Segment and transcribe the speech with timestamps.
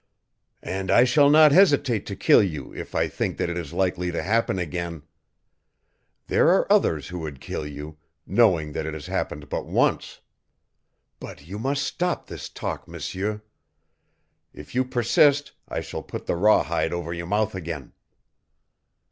[0.63, 4.11] "And I shall not hesitate to kill you if I think that it is likely
[4.11, 5.03] to happen again.
[6.25, 10.19] There are others who would kill you knowing that it has happened but once.
[11.19, 13.43] But you must stop this talk, M'seur.
[14.53, 17.93] If you persist I shall put the rawhide over your mouth again."